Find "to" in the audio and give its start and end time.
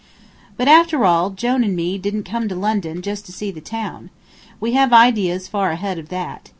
2.49-2.55, 3.27-3.31